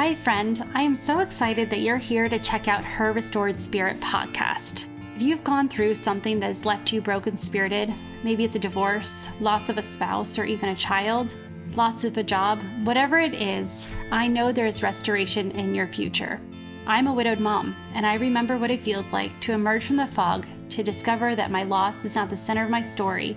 [0.00, 0.58] Hi, friend.
[0.72, 4.88] I am so excited that you're here to check out Her Restored Spirit podcast.
[5.14, 7.92] If you've gone through something that has left you broken spirited,
[8.24, 11.36] maybe it's a divorce, loss of a spouse, or even a child,
[11.74, 16.40] loss of a job, whatever it is, I know there is restoration in your future.
[16.86, 20.06] I'm a widowed mom, and I remember what it feels like to emerge from the
[20.06, 23.36] fog to discover that my loss is not the center of my story,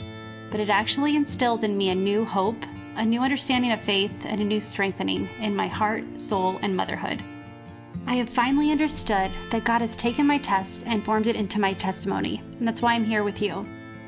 [0.49, 2.63] but it actually instilled in me a new hope,
[2.95, 7.21] a new understanding of faith, and a new strengthening in my heart, soul, and motherhood.
[8.05, 11.73] I have finally understood that God has taken my test and formed it into my
[11.73, 13.65] testimony, and that's why I'm here with you.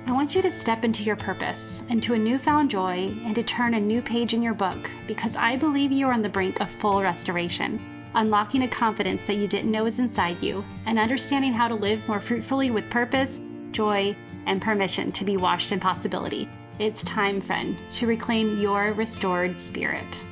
[0.07, 3.73] I want you to step into your purpose, into a newfound joy, and to turn
[3.73, 6.70] a new page in your book because I believe you are on the brink of
[6.70, 7.79] full restoration,
[8.13, 12.07] unlocking a confidence that you didn't know was inside you, and understanding how to live
[12.07, 13.40] more fruitfully with purpose,
[13.71, 14.15] joy,
[14.45, 16.48] and permission to be washed in possibility.
[16.77, 20.25] It's time, friend, to reclaim your restored spirit.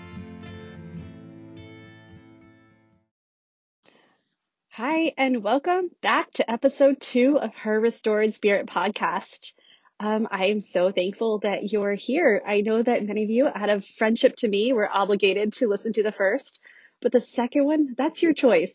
[4.72, 9.53] Hi, and welcome back to episode two of Her Restored Spirit podcast.
[10.02, 12.41] Um, I am so thankful that you're here.
[12.45, 15.94] I know that many of you, out of friendship to me, were obligated to listen
[15.94, 16.59] to the first,
[17.02, 18.73] but the second one, that's your choice.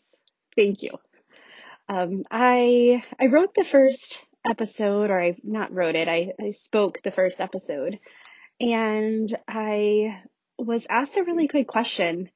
[0.55, 0.97] Thank you.
[1.87, 6.07] Um, I I wrote the first episode, or I not wrote it.
[6.07, 7.99] I, I spoke the first episode,
[8.59, 10.21] and I
[10.57, 12.29] was asked a really good question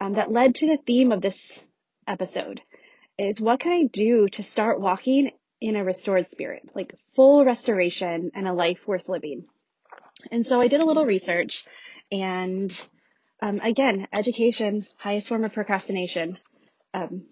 [0.00, 1.60] um, that led to the theme of this
[2.06, 2.60] episode.
[3.18, 8.32] Is what can I do to start walking in a restored spirit, like full restoration
[8.34, 9.46] and a life worth living?
[10.30, 11.64] And so I did a little research,
[12.10, 12.72] and
[13.40, 16.38] um, again, education, highest form of procrastination.
[16.92, 17.24] Um,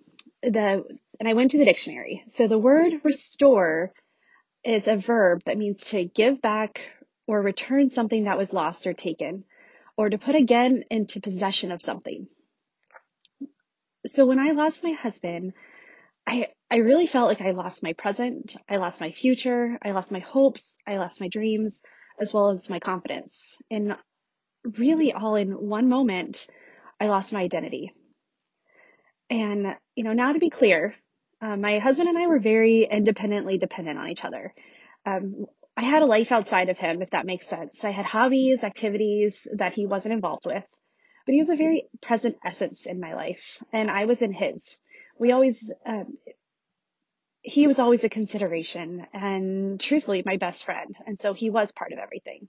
[0.43, 0.85] the
[1.21, 2.25] and I went to the dictionary.
[2.31, 3.93] So the word restore
[4.65, 6.81] is a verb that means to give back
[7.27, 9.45] or return something that was lost or taken,
[9.97, 12.27] or to put again into possession of something.
[14.07, 15.53] So when I lost my husband,
[16.27, 20.11] I I really felt like I lost my present, I lost my future, I lost
[20.11, 21.83] my hopes, I lost my dreams,
[22.19, 23.39] as well as my confidence.
[23.71, 23.97] And
[24.65, 26.47] really all in one moment,
[27.01, 27.93] I lost my identity.
[29.29, 30.95] And, you know, now to be clear,
[31.43, 34.55] uh, my husband and I were very independently dependent on each other.
[35.05, 37.85] Um, I had a life outside of him, if that makes sense.
[37.85, 40.65] I had hobbies, activities that he wasn't involved with,
[41.27, 44.77] but he was a very present essence in my life, and I was in his.
[45.19, 46.19] We always, um,
[47.43, 50.95] he was always a consideration and truthfully my best friend.
[51.07, 52.49] And so he was part of everything.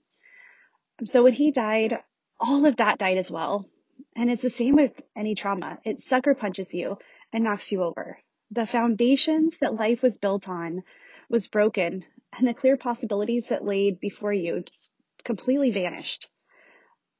[1.04, 1.98] So when he died,
[2.38, 3.68] all of that died as well.
[4.16, 5.78] And it's the same with any trauma.
[5.84, 6.98] It sucker punches you
[7.32, 8.18] and knocks you over.
[8.50, 10.82] The foundations that life was built on
[11.28, 12.04] was broken
[12.36, 14.90] and the clear possibilities that laid before you just
[15.24, 16.28] completely vanished.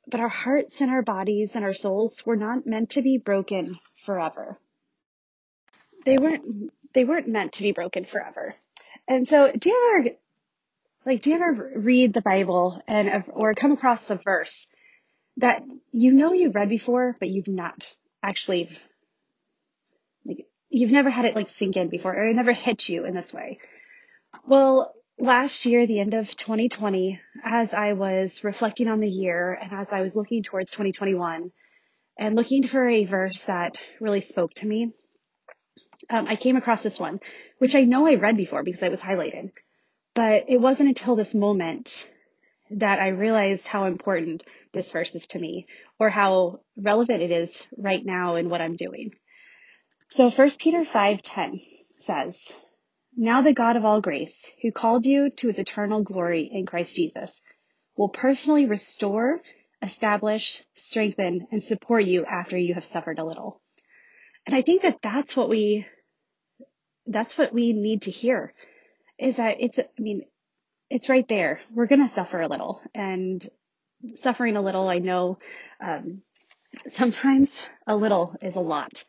[0.07, 3.79] But our hearts and our bodies and our souls were not meant to be broken
[4.05, 4.59] forever.
[6.05, 8.55] They weren't they weren't meant to be broken forever.
[9.09, 10.17] And so do you ever
[11.07, 14.67] like do you ever read the Bible and or come across a verse
[15.39, 17.87] that you know you've read before, but you've not
[18.23, 18.71] actually,
[20.69, 23.33] you've never had it like sink in before, or it never hit you in this
[23.33, 23.59] way.
[24.47, 29.73] Well, last year, the end of 2020, as I was reflecting on the year and
[29.73, 31.51] as I was looking towards 2021
[32.19, 34.93] and looking for a verse that really spoke to me,
[36.11, 37.21] um, I came across this one,
[37.59, 39.53] which I know I read before because it was highlighted.
[40.15, 42.07] But it wasn't until this moment
[42.71, 44.43] that I realized how important
[44.73, 45.67] this verse is to me
[45.99, 49.13] or how relevant it is right now in what I'm doing.
[50.15, 51.61] So 1 Peter 5:10
[51.99, 52.41] says,
[53.17, 56.95] "Now the God of all grace, who called you to his eternal glory in Christ
[56.95, 57.41] Jesus,
[57.97, 59.43] will personally restore,
[59.83, 63.61] establish, strengthen, and support you after you have suffered a little."
[64.47, 65.85] And I think that that's what we
[67.09, 68.55] that's what we need to hear
[69.19, 70.27] is that it's I mean
[70.91, 71.61] it's right there.
[71.73, 73.45] We're going to suffer a little and
[74.15, 74.87] suffering a little.
[74.89, 75.41] I know
[75.81, 76.23] um,
[76.91, 79.05] sometimes a little is a lot,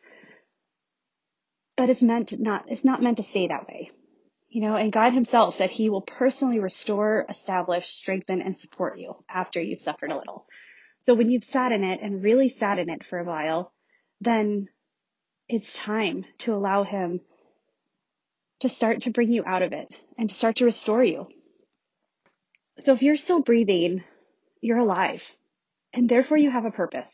[1.76, 3.90] but it's meant not, it's not meant to stay that way.
[4.48, 9.16] You know, and God himself said he will personally restore, establish, strengthen, and support you
[9.28, 10.46] after you've suffered a little.
[11.02, 13.72] So when you've sat in it and really sat in it for a while,
[14.20, 14.68] then
[15.48, 17.20] it's time to allow him
[18.60, 21.28] to start to bring you out of it and to start to restore you.
[22.78, 24.02] So if you're still breathing,
[24.60, 25.22] you're alive
[25.92, 27.12] and therefore you have a purpose.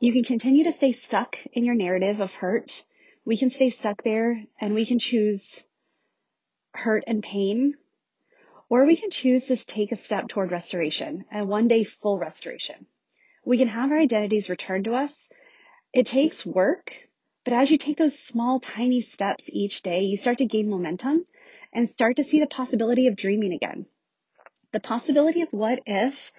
[0.00, 2.84] You can continue to stay stuck in your narrative of hurt.
[3.28, 5.62] We can stay stuck there and we can choose
[6.74, 7.76] hurt and pain,
[8.70, 12.86] or we can choose to take a step toward restoration and one day full restoration.
[13.44, 15.14] We can have our identities returned to us
[15.92, 16.94] It takes work,
[17.44, 21.26] but as you take those small, tiny steps each day, you start to gain momentum
[21.74, 23.86] and start to see the possibility of dreaming again.
[24.72, 26.32] The possibility of what if,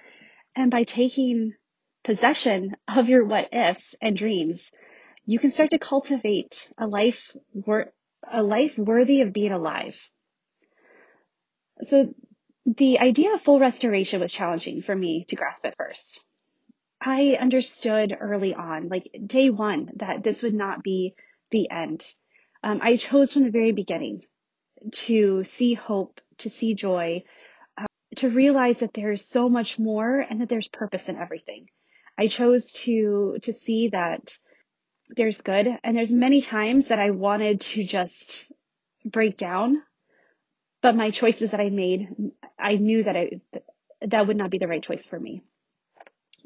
[0.56, 1.56] and by taking
[2.04, 4.72] possession of your what ifs and dreams,
[5.30, 7.94] you can start to cultivate a life wor-
[8.24, 9.96] a life worthy of being alive.
[11.84, 12.16] So
[12.66, 16.20] the idea of full restoration was challenging for me to grasp at first.
[17.00, 21.14] I understood early on, like day one, that this would not be
[21.52, 22.04] the end.
[22.64, 24.24] Um, I chose from the very beginning
[25.06, 27.24] to see hope, to see joy,
[27.78, 27.86] uh,
[28.16, 31.68] to realize that there's so much more and that there's purpose in everything.
[32.18, 34.36] I chose to to see that
[35.10, 38.52] there's good and there's many times that I wanted to just
[39.06, 39.82] break down,
[40.82, 42.10] but my choices that I made,
[42.58, 43.42] I knew that I
[44.02, 45.44] that would not be the right choice for me.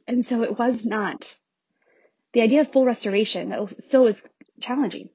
[0.08, 1.38] And so it was not.
[2.34, 4.24] The idea of full restoration still was
[4.60, 5.10] challenging.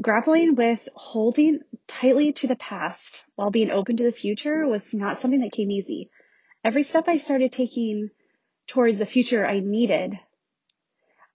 [0.00, 5.18] Grappling with holding tightly to the past while being open to the future was not
[5.18, 6.10] something that came easy.
[6.64, 8.10] Every step I started taking
[8.66, 10.18] towards the future I needed,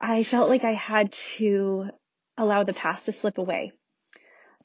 [0.05, 1.85] I felt like I had to
[2.37, 3.71] allow the past to slip away.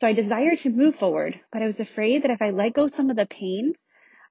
[0.00, 2.88] So I desired to move forward, but I was afraid that if I let go
[2.88, 3.74] some of the pain,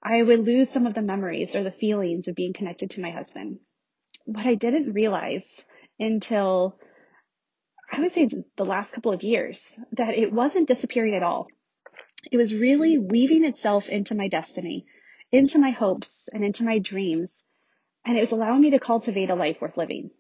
[0.03, 3.11] I would lose some of the memories or the feelings of being connected to my
[3.11, 3.59] husband.
[4.25, 5.45] What I didn't realize
[5.97, 6.77] until
[7.89, 8.27] I would say
[8.57, 11.47] the last couple of years that it wasn't disappearing at all.
[12.29, 14.85] It was really weaving itself into my destiny,
[15.31, 17.41] into my hopes, and into my dreams.
[18.03, 20.11] And it was allowing me to cultivate a life worth living.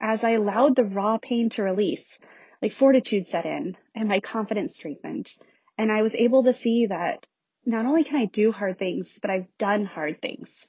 [0.00, 2.18] As I allowed the raw pain to release,
[2.62, 5.32] like fortitude set in and my confidence strengthened.
[5.76, 7.26] And I was able to see that
[7.64, 10.66] not only can I do hard things, but I've done hard things.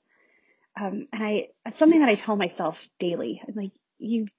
[0.80, 3.42] Um, and I, it's something that I tell myself daily.
[3.48, 4.30] I'm like, you've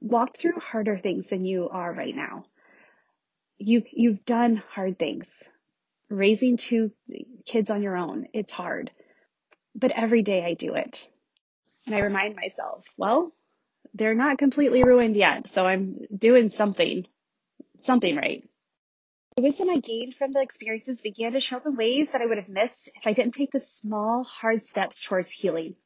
[0.00, 2.44] walked through harder things than you are right now.
[3.58, 5.28] You, you've done hard things.
[6.08, 6.92] Raising two
[7.46, 8.90] kids on your own, it's hard.
[9.74, 11.08] But every day I do it.
[11.86, 13.32] And I remind myself, well,
[13.94, 15.48] they're not completely ruined yet.
[15.52, 17.06] So I'm doing something,
[17.80, 18.44] something right.
[19.36, 22.26] The wisdom I gained from the experiences began to show up in ways that I
[22.26, 25.76] would have missed if I didn't take the small, hard steps towards healing.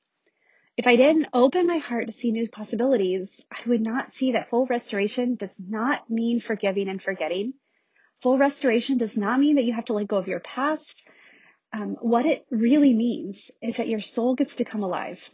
[0.76, 4.50] If I didn't open my heart to see new possibilities, I would not see that
[4.50, 7.54] full restoration does not mean forgiving and forgetting.
[8.22, 11.06] Full restoration does not mean that you have to let go of your past.
[11.72, 15.30] Um, what it really means is that your soul gets to come alive.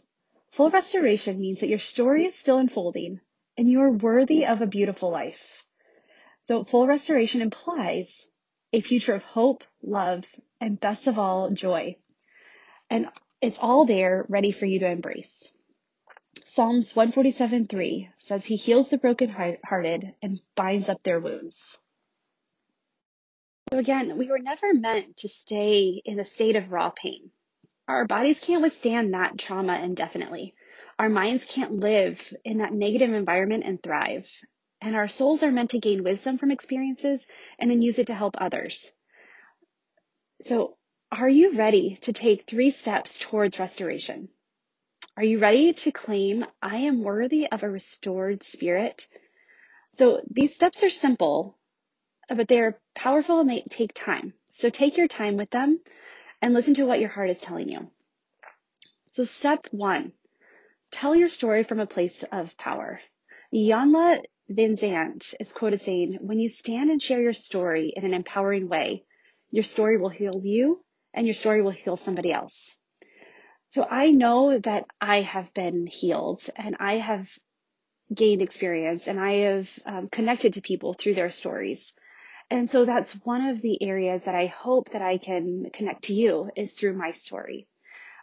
[0.51, 3.21] Full restoration means that your story is still unfolding
[3.57, 5.63] and you are worthy of a beautiful life.
[6.43, 8.27] So full restoration implies
[8.73, 10.25] a future of hope, love,
[10.59, 11.97] and best of all, joy.
[12.89, 13.07] And
[13.41, 15.51] it's all there ready for you to embrace.
[16.45, 21.77] Psalms 147:3 says he heals the brokenhearted and binds up their wounds.
[23.71, 27.31] So again, we were never meant to stay in a state of raw pain.
[27.87, 30.53] Our bodies can't withstand that trauma indefinitely.
[30.97, 34.29] Our minds can't live in that negative environment and thrive.
[34.81, 37.21] And our souls are meant to gain wisdom from experiences
[37.59, 38.91] and then use it to help others.
[40.41, 40.77] So
[41.11, 44.29] are you ready to take three steps towards restoration?
[45.17, 49.07] Are you ready to claim, I am worthy of a restored spirit?
[49.91, 51.57] So these steps are simple,
[52.29, 54.33] but they're powerful and they take time.
[54.49, 55.79] So take your time with them
[56.41, 57.89] and listen to what your heart is telling you.
[59.11, 60.13] So step one,
[60.91, 62.99] tell your story from a place of power.
[63.53, 68.67] Iyanla Vanzant is quoted saying, when you stand and share your story in an empowering
[68.67, 69.03] way,
[69.49, 70.83] your story will heal you
[71.13, 72.77] and your story will heal somebody else.
[73.71, 77.29] So I know that I have been healed and I have
[78.13, 81.93] gained experience and I have um, connected to people through their stories.
[82.51, 86.13] And so that's one of the areas that I hope that I can connect to
[86.13, 87.65] you is through my story.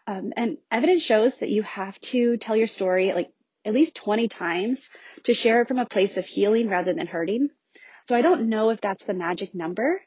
[0.06, 3.30] Um, and evidence shows that you have to tell your story like
[3.64, 4.90] at least 20 times
[5.24, 7.48] to share it from a place of healing rather than hurting.
[8.04, 10.02] So I don't know if that's the magic number,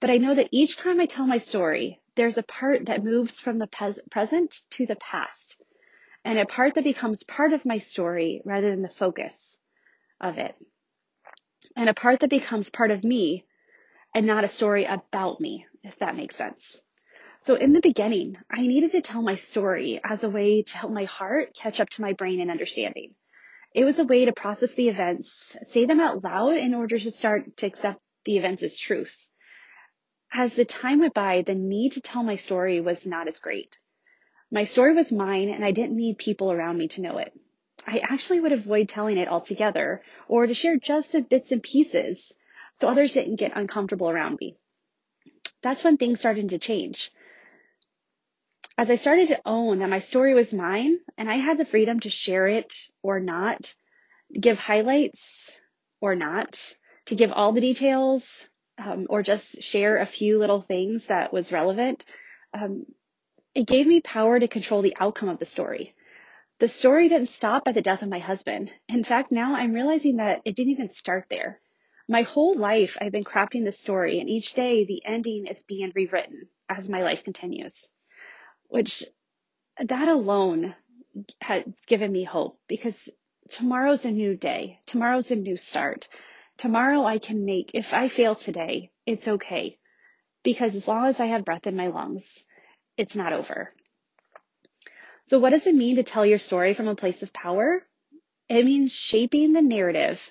[0.00, 3.38] but I know that each time I tell my story, there's a part that moves
[3.38, 3.68] from the
[4.10, 5.62] present to the past
[6.24, 9.56] and a part that becomes part of my story rather than the focus
[10.20, 10.56] of it.
[11.76, 13.44] And a part that becomes part of me
[14.14, 16.82] and not a story about me, if that makes sense.
[17.42, 20.92] So in the beginning, I needed to tell my story as a way to help
[20.92, 23.14] my heart catch up to my brain and understanding.
[23.74, 27.10] It was a way to process the events, say them out loud in order to
[27.10, 29.16] start to accept the events as truth.
[30.32, 33.76] As the time went by, the need to tell my story was not as great.
[34.50, 37.32] My story was mine and I didn't need people around me to know it.
[37.86, 42.32] I actually would avoid telling it altogether or to share just the bits and pieces
[42.72, 44.56] so others didn't get uncomfortable around me.
[45.62, 47.10] That's when things started to change.
[48.76, 52.00] As I started to own that my story was mine and I had the freedom
[52.00, 53.74] to share it or not,
[54.32, 55.60] give highlights
[56.00, 56.58] or not,
[57.06, 58.48] to give all the details
[58.78, 62.04] um, or just share a few little things that was relevant,
[62.54, 62.86] um,
[63.54, 65.94] it gave me power to control the outcome of the story.
[66.58, 68.72] The story didn't stop at the death of my husband.
[68.88, 71.60] In fact, now I'm realizing that it didn't even start there.
[72.08, 75.92] My whole life, I've been crafting this story, and each day the ending is being
[75.94, 77.74] rewritten as my life continues,
[78.68, 79.04] which
[79.78, 80.74] that alone
[81.40, 83.08] has given me hope because
[83.50, 84.80] tomorrow's a new day.
[84.86, 86.08] Tomorrow's a new start.
[86.58, 89.78] Tomorrow I can make, if I fail today, it's okay.
[90.42, 92.24] Because as long as I have breath in my lungs,
[92.96, 93.72] it's not over.
[95.24, 97.86] So, what does it mean to tell your story from a place of power?
[98.48, 100.30] It means shaping the narrative.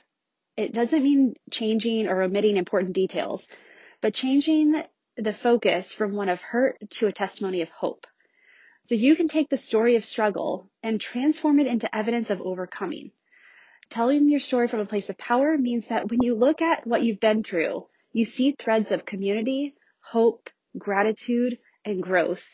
[0.58, 3.46] It doesn't mean changing or omitting important details,
[4.01, 4.84] but changing
[5.15, 8.08] the focus from one of hurt to a testimony of hope.
[8.84, 13.12] So you can take the story of struggle and transform it into evidence of overcoming.
[13.89, 17.03] Telling your story from a place of power means that when you look at what
[17.03, 22.46] you've been through, you see threads of community, hope, gratitude, and growth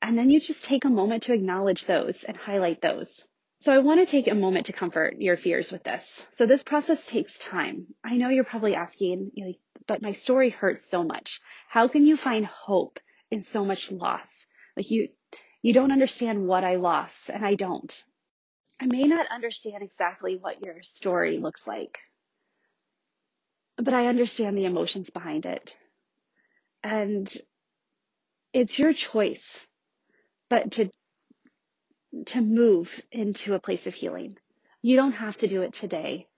[0.00, 3.26] and then you just take a moment to acknowledge those and highlight those.
[3.60, 6.26] So I want to take a moment to comfort your fears with this.
[6.34, 7.86] So this process takes time.
[8.04, 9.32] I know you're probably asking,
[9.86, 11.40] but my story hurts so much.
[11.68, 13.00] How can you find hope
[13.30, 14.46] in so much loss?
[14.76, 15.08] Like you,
[15.60, 17.92] you don't understand what I lost and I don't.
[18.80, 21.98] I may not understand exactly what your story looks like,
[23.76, 25.76] but I understand the emotions behind it.
[26.84, 27.28] And
[28.52, 29.66] it's your choice
[30.48, 30.90] but to
[32.26, 34.36] to move into a place of healing.
[34.82, 36.28] You don't have to do it today,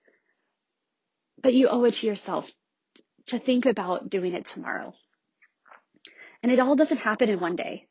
[1.42, 2.50] but you owe it to yourself
[3.26, 4.94] to think about doing it tomorrow.
[6.42, 7.86] And it all doesn't happen in one day.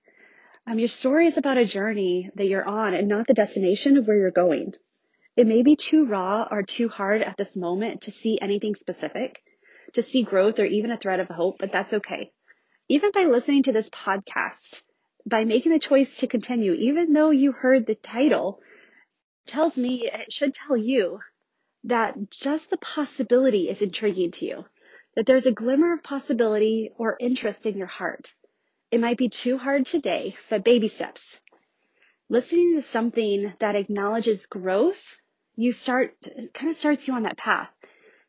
[0.65, 4.07] Um, your story is about a journey that you're on and not the destination of
[4.07, 4.73] where you're going.
[5.35, 9.41] It may be too raw or too hard at this moment to see anything specific,
[9.93, 12.31] to see growth or even a thread of hope, but that's okay.
[12.87, 14.81] Even by listening to this podcast,
[15.29, 18.59] by making the choice to continue, even though you heard the title,
[19.45, 21.19] tells me, it should tell you
[21.85, 24.65] that just the possibility is intriguing to you,
[25.15, 28.33] that there's a glimmer of possibility or interest in your heart.
[28.91, 31.39] It might be too hard today, but baby steps.
[32.27, 35.01] Listening to something that acknowledges growth,
[35.55, 36.15] you start,
[36.53, 37.69] kind of starts you on that path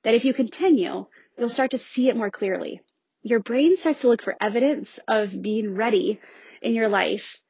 [0.03, 1.07] that if you continue,
[1.39, 2.81] you'll start to see it more clearly.
[3.23, 6.21] Your brain starts to look for evidence of being ready
[6.61, 7.41] in your life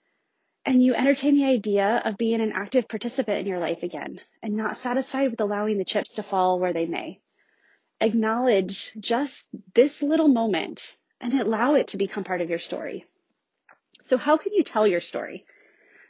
[0.65, 4.55] and you entertain the idea of being an active participant in your life again and
[4.55, 7.21] not satisfied with allowing the chips to fall where they may.
[8.01, 13.07] Acknowledge just this little moment and allow it to become part of your story.
[14.03, 15.45] So how can you tell your story?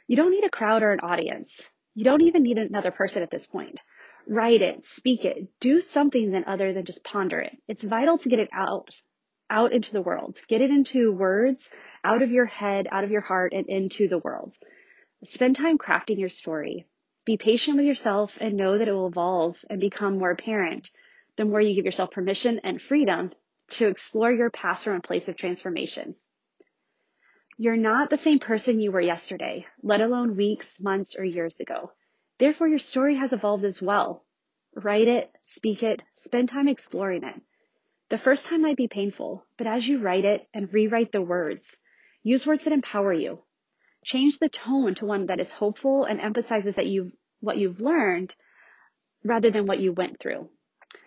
[0.07, 1.69] You don't need a crowd or an audience.
[1.95, 3.77] You don't even need another person at this point.
[4.27, 7.57] Write it, speak it, do something other than just ponder it.
[7.67, 8.89] It's vital to get it out
[9.51, 10.39] out into the world.
[10.47, 11.69] Get it into words,
[12.03, 14.57] out of your head, out of your heart, and into the world.
[15.25, 16.87] Spend time crafting your story.
[17.25, 20.89] Be patient with yourself and know that it will evolve and become more apparent
[21.37, 23.31] the more you give yourself permission and freedom
[23.69, 26.15] to explore your past from a place of transformation.
[27.57, 31.91] You're not the same person you were yesterday, let alone weeks, months, or years ago.
[32.39, 34.25] Therefore, your story has evolved as well.
[34.75, 37.39] Write it, speak it, spend time exploring it.
[38.11, 41.77] The first time might be painful, but as you write it and rewrite the words,
[42.23, 43.39] use words that empower you.
[44.03, 48.35] Change the tone to one that is hopeful and emphasizes that you've what you've learned
[49.23, 50.49] rather than what you went through.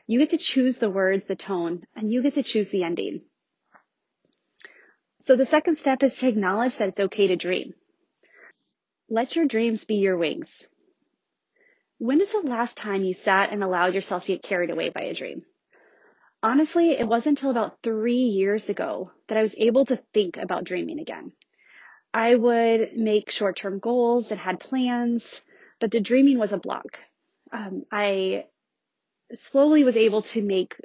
[0.07, 3.21] You get to choose the words, the tone, and you get to choose the ending.
[5.21, 7.75] So the second step is to acknowledge that it's okay to dream.
[9.11, 10.51] Let your dreams be your wings.
[11.99, 15.03] When is the last time you sat and allowed yourself to get carried away by
[15.03, 15.45] a dream?
[16.45, 20.65] Honestly, it wasn't until about three years ago that I was able to think about
[20.65, 21.33] dreaming again.
[22.13, 25.41] I would make short term goals and had plans,
[25.81, 26.99] but the dreaming was a block.
[27.51, 28.45] Um, I
[29.33, 30.77] slowly was able to make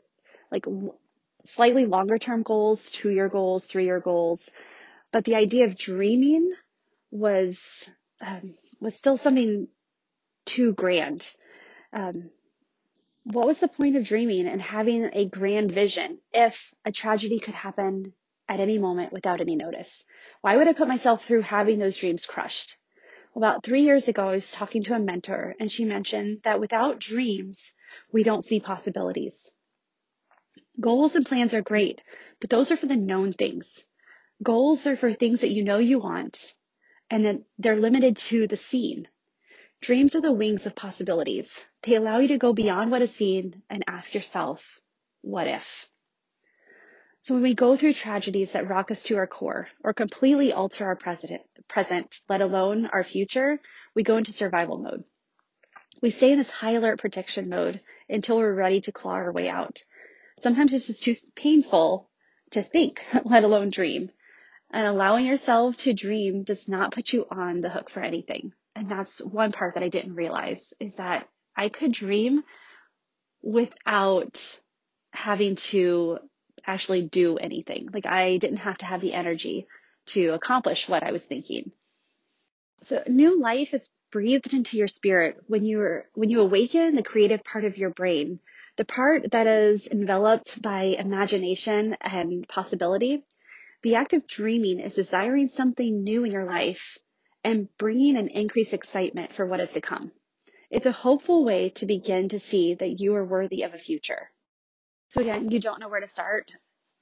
[0.50, 0.66] like
[1.46, 4.50] slightly longer term goals, two year goals, three year goals,
[5.12, 6.54] but the idea of dreaming
[7.12, 7.60] was
[8.26, 9.68] um, was still something
[10.46, 11.30] too grand.
[11.92, 12.30] Um,
[13.24, 17.54] what was the point of dreaming and having a grand vision if a tragedy could
[17.54, 18.14] happen
[18.48, 20.04] at any moment without any notice?
[20.42, 22.78] Why would I put myself through having those dreams crushed?
[23.36, 27.00] About three years ago, I was talking to a mentor and she mentioned that without
[27.00, 27.74] dreams,
[28.12, 29.52] we don't see possibilities.
[30.80, 32.02] Goals and plans are great,
[32.40, 33.84] but those are for the known things.
[34.42, 36.56] Goals are for things that you know you want
[37.10, 39.08] and that they're limited to the seen.
[39.82, 41.52] Dreams are the wings of possibilities.
[41.84, 44.62] They allow you to go beyond what is seen and ask yourself,
[45.22, 45.88] what if?
[47.24, 50.86] So when we go through tragedies that rock us to our core or completely alter
[50.86, 50.98] our
[51.68, 53.60] present, let alone our future,
[53.96, 55.04] we go into survival mode.
[56.02, 59.48] We stay in this high alert protection mode until we're ready to claw our way
[59.48, 59.84] out.
[60.42, 62.10] Sometimes it's just too painful
[62.52, 64.12] to think, let alone dream.
[64.72, 68.54] And allowing yourself to dream does not put you on the hook for anything.
[68.80, 72.44] And that's one part that I didn't realize is that I could dream
[73.42, 74.40] without
[75.12, 76.20] having to
[76.66, 77.90] actually do anything.
[77.92, 79.68] Like I didn't have to have the energy
[80.08, 81.74] to accomplish what I was thinking.
[82.86, 87.44] So new life is breathed into your spirit when you're when you awaken the creative
[87.44, 88.40] part of your brain,
[88.78, 93.26] the part that is enveloped by imagination and possibility.
[93.82, 96.98] The act of dreaming is desiring something new in your life
[97.44, 100.12] and bringing an increased excitement for what is to come.
[100.70, 104.30] It's a hopeful way to begin to see that you are worthy of a future.
[105.10, 106.52] So again, you don't know where to start.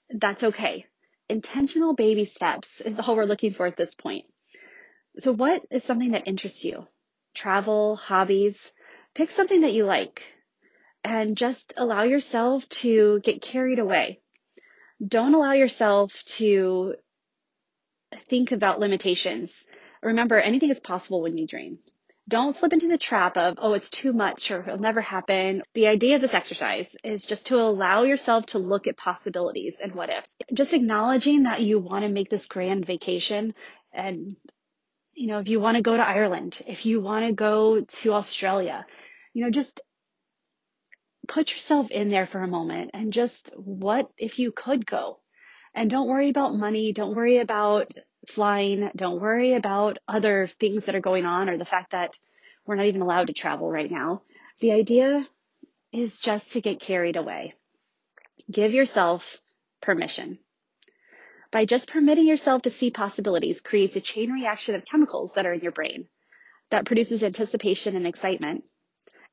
[0.09, 0.85] That's okay.
[1.27, 4.25] Intentional baby steps is all we're looking for at this point.
[5.19, 6.87] So what is something that interests you?
[7.33, 8.71] Travel, hobbies,
[9.13, 10.33] pick something that you like
[11.03, 14.21] and just allow yourself to get carried away.
[15.05, 16.95] Don't allow yourself to
[18.29, 19.51] think about limitations.
[20.01, 21.79] Remember, anything is possible when you dream.
[22.29, 25.63] Don't slip into the trap of, oh, it's too much or it'll never happen.
[25.73, 29.95] The idea of this exercise is just to allow yourself to look at possibilities and
[29.95, 30.35] what ifs.
[30.53, 33.53] Just acknowledging that you want to make this grand vacation
[33.93, 34.35] and,
[35.13, 38.13] you know, if you want to go to Ireland, if you want to go to
[38.13, 38.85] Australia,
[39.33, 39.79] you know, just
[41.27, 45.19] put yourself in there for a moment and just what if you could go?
[45.73, 46.91] And don't worry about money.
[46.91, 47.91] Don't worry about
[48.27, 48.89] flying.
[48.95, 52.13] Don't worry about other things that are going on or the fact that
[52.65, 54.21] we're not even allowed to travel right now.
[54.59, 55.25] The idea
[55.91, 57.53] is just to get carried away.
[58.51, 59.39] Give yourself
[59.81, 60.39] permission.
[61.51, 65.53] By just permitting yourself to see possibilities creates a chain reaction of chemicals that are
[65.53, 66.07] in your brain
[66.69, 68.65] that produces anticipation and excitement.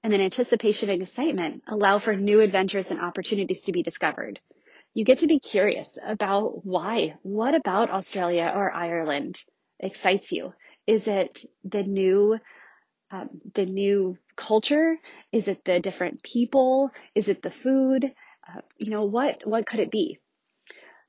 [0.02, 4.38] And then anticipation and excitement allow for new adventures and opportunities to be discovered
[4.94, 7.16] you get to be curious about why.
[7.22, 9.42] What about Australia or Ireland
[9.80, 10.54] excites you?
[10.86, 12.38] Is it the new,
[13.10, 14.96] um, the new culture?
[15.32, 16.90] Is it the different people?
[17.14, 18.12] Is it the food?
[18.48, 20.18] Uh, you know, what, what could it be?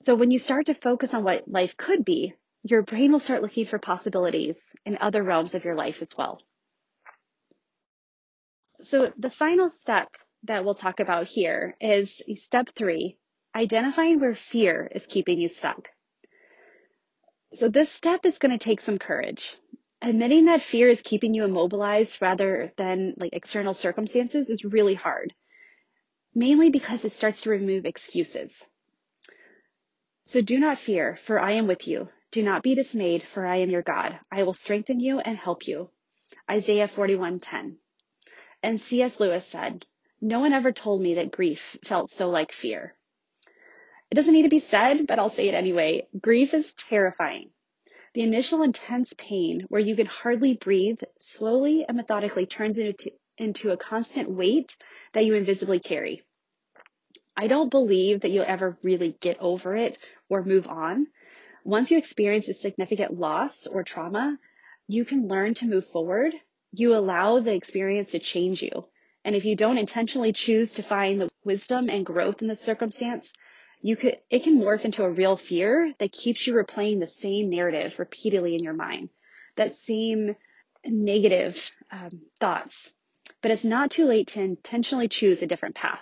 [0.02, 3.44] So when you start to focus on what life could be, your brain will start
[3.44, 6.42] looking for possibilities in other realms of your life as well.
[8.84, 10.10] So the final step
[10.44, 13.18] that we'll talk about here is step three,
[13.56, 15.90] identifying where fear is keeping you stuck.
[17.56, 19.56] So this step is going to take some courage.
[20.02, 25.34] Admitting that fear is keeping you immobilized rather than like external circumstances is really hard,
[26.34, 28.54] mainly because it starts to remove excuses.
[30.26, 32.10] So do not fear, for I am with you.
[32.32, 34.20] Do not be dismayed, for I am your God.
[34.30, 35.90] I will strengthen you and help you.
[36.52, 37.78] Isaiah 41:10.
[38.62, 39.20] And C.S.
[39.20, 39.86] Lewis said,
[40.20, 42.95] "No one ever told me that grief felt so like fear."
[44.12, 46.08] It doesn't need to be said, but I'll say it anyway.
[46.20, 47.50] Grief is terrifying.
[48.14, 53.72] The initial intense pain where you can hardly breathe slowly and methodically turns into, into
[53.72, 54.78] a constant weight
[55.14, 56.24] that you invisibly carry.
[57.36, 59.98] I don't believe that you'll ever really get over it
[60.30, 61.08] or move on.
[61.66, 64.40] Once you experience a significant loss or trauma,
[64.88, 66.34] you can learn to move forward.
[66.72, 68.88] You allow the experience to change you.
[69.26, 73.34] And if you don't intentionally choose to find the wisdom and growth in the circumstance,
[73.86, 77.52] you could it can morph into a real fear that keeps you replaying the same
[77.52, 79.10] narrative repeatedly in your mind
[79.58, 80.36] that same
[80.84, 82.92] negative um, thoughts.
[83.44, 86.02] But it's not too late to intentionally choose a different path.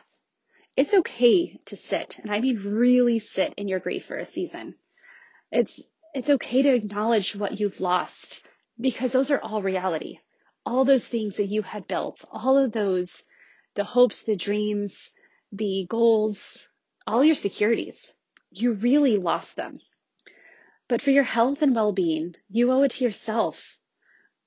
[0.77, 4.75] It's okay to sit and i mean really sit in your grief for a season.
[5.51, 5.81] It's
[6.13, 8.45] it's okay to acknowledge what you've lost
[8.79, 10.19] because those are all reality.
[10.65, 13.23] All those things that you had built all of those
[13.75, 15.09] the hopes the dreams
[15.51, 16.65] the goals
[17.05, 17.97] all your securities.
[18.51, 19.79] You really lost them.
[20.87, 23.77] But for your health and well-being, you owe it to yourself.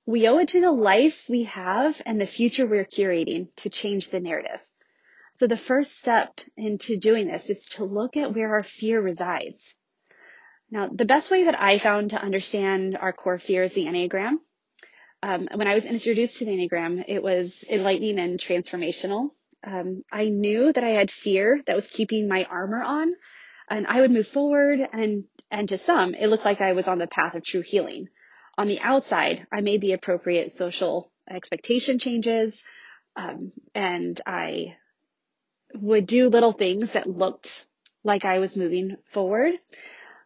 [0.05, 4.11] We owe it to the life we have and the future we're curating to change
[4.11, 4.61] the narrative.
[5.35, 9.75] So the first step into doing this is to look at where our fear resides.
[10.71, 14.37] Now, the best way that I found to understand our core fear is the Enneagram.
[15.23, 19.31] Um, when I was introduced to the Enneagram, it was enlightening and transformational.
[19.67, 23.15] Um, I knew that I had fear that was keeping my armor on,
[23.69, 26.99] and I would move forward, and and to some, it looked like I was on
[26.99, 28.09] the path of true healing.
[28.57, 32.63] On the outside, I made the appropriate social expectation changes,
[33.17, 34.77] um, and I
[35.75, 37.67] would do little things that looked
[38.05, 39.55] like I was moving forward.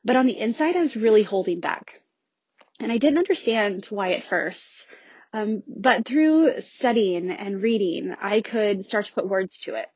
[0.04, 2.02] But on the inside, I was really holding back.
[2.78, 4.79] And I didn't understand why at first.
[5.32, 9.86] Um, but through studying and reading, I could start to put words to it.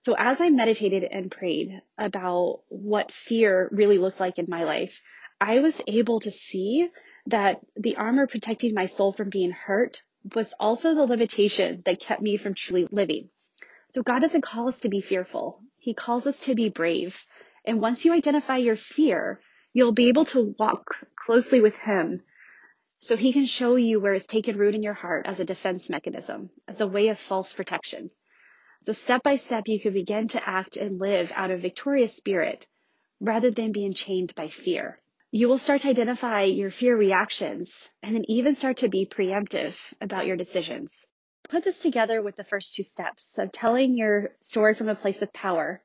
[0.00, 5.00] So as I meditated and prayed about what fear really looked like in my life,
[5.40, 6.88] I was able to see
[7.26, 10.02] that the armor protecting my soul from being hurt
[10.34, 13.28] was also the limitation that kept me from truly living.
[13.92, 15.62] So God doesn't call us to be fearful.
[15.78, 17.24] He calls us to be brave.
[17.64, 19.40] And once you identify your fear,
[19.72, 22.22] you'll be able to walk closely with him
[23.02, 25.90] so he can show you where it's taken root in your heart as a defense
[25.90, 28.10] mechanism, as a way of false protection.
[28.82, 32.68] So step by step, you can begin to act and live out of victorious spirit
[33.20, 35.00] rather than being chained by fear.
[35.32, 39.76] You will start to identify your fear reactions and then even start to be preemptive
[40.00, 41.06] about your decisions.
[41.48, 45.22] Put this together with the first two steps of telling your story from a place
[45.22, 45.82] of power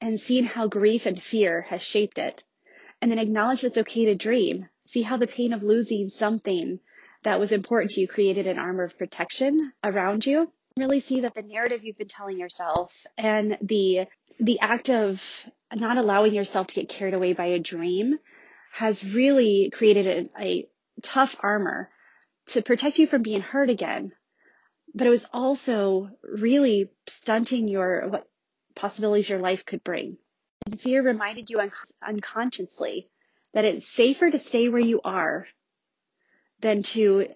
[0.00, 2.42] and seeing how grief and fear has shaped it.
[3.00, 4.68] And then acknowledge it's okay to dream.
[4.90, 6.80] See how the pain of losing something
[7.22, 10.52] that was important to you created an armor of protection around you.
[10.76, 14.06] Really see that the narrative you've been telling yourself and the
[14.40, 15.22] the act of
[15.72, 18.18] not allowing yourself to get carried away by a dream
[18.72, 20.68] has really created a, a
[21.02, 21.90] tough armor
[22.46, 24.10] to protect you from being hurt again.
[24.92, 28.28] But it was also really stunting your what
[28.74, 30.16] possibilities your life could bring.
[30.66, 31.70] And fear reminded you un-
[32.04, 33.08] unconsciously
[33.52, 35.46] that it's safer to stay where you are
[36.60, 37.28] than to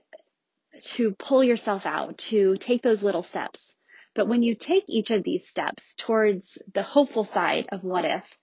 [0.83, 3.75] to pull yourself out, to take those little steps.
[4.15, 8.39] But when you take each of these steps towards the hopeful side of what if,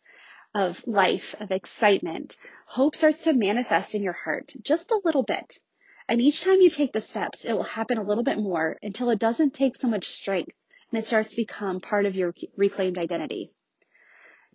[0.54, 5.60] of life, of excitement, hope starts to manifest in your heart just a little bit.
[6.08, 9.10] And each time you take the steps, it will happen a little bit more until
[9.10, 10.56] it doesn't take so much strength
[10.92, 13.52] and it starts to become part of your reclaimed identity.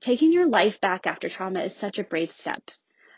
[0.00, 2.70] Taking your life back after trauma is such a brave step,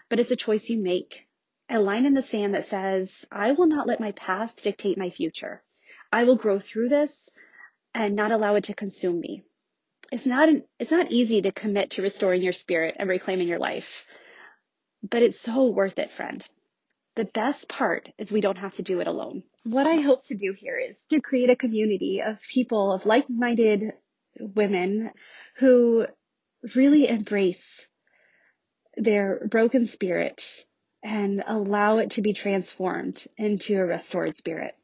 [0.09, 1.27] but it's a choice you make.
[1.71, 5.11] A line in the sand that says, I will not let my past dictate my
[5.11, 5.63] future.
[6.11, 7.29] I will grow through this
[7.95, 9.43] and not allow it to consume me.
[10.11, 13.59] It's not an, it's not easy to commit to restoring your spirit and reclaiming your
[13.59, 14.07] life,
[15.03, 16.43] but it's so worth it, friend.
[17.17, 19.43] The best part is we don't have to do it alone.
[19.65, 23.93] What I hope to do here is to create a community of people, of like-minded
[24.39, 25.11] women
[25.57, 26.07] who
[26.75, 27.88] really embrace
[28.99, 30.43] their broken spirit
[31.03, 34.75] and allow it to be transformed into a restored spirit.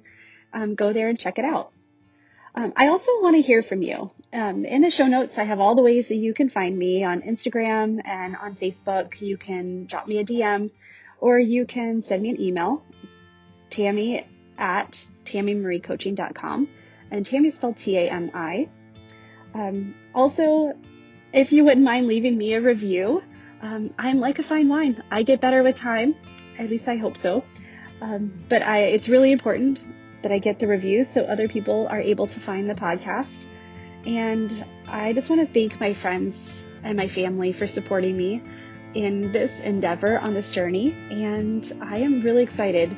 [0.54, 1.73] Um, go there and check it out.
[2.56, 4.12] Um, I also want to hear from you.
[4.32, 7.04] Um, in the show notes, I have all the ways that you can find me
[7.04, 9.20] on Instagram and on Facebook.
[9.22, 10.70] You can drop me a DM
[11.20, 12.84] or you can send me an email,
[13.72, 14.26] Tami
[14.58, 16.68] at tamimariecoaching.com.
[17.10, 18.70] And Tami is spelled T-A-M-I.
[19.54, 20.74] Um, also,
[21.32, 23.24] if you wouldn't mind leaving me a review,
[23.62, 25.04] um, I'm like a fine wine.
[25.10, 26.16] I get better with time.
[26.60, 27.44] At least I hope so.
[28.02, 29.80] Um, but I, it's really important
[30.24, 33.46] that I get the reviews so other people are able to find the podcast.
[34.06, 36.50] And I just want to thank my friends
[36.84, 38.42] and my family for supporting me
[38.94, 40.96] in this endeavor on this journey.
[41.12, 42.96] And I am really excited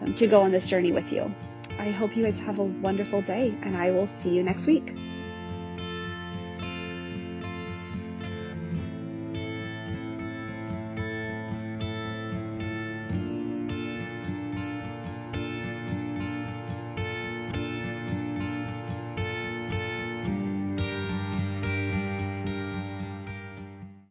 [0.00, 1.32] um, to go on this journey with you.
[1.78, 4.94] I hope you guys have a wonderful day, and I will see you next week.